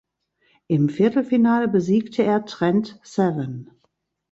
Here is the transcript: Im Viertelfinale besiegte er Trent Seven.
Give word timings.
Im 0.65 0.89
Viertelfinale 0.89 1.67
besiegte 1.67 2.23
er 2.23 2.43
Trent 2.45 2.99
Seven. 3.03 3.69